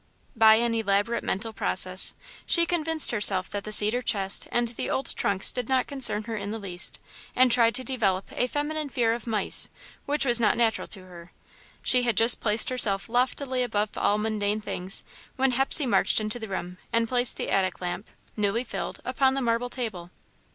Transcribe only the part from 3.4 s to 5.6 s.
that the cedar chest and the old trunks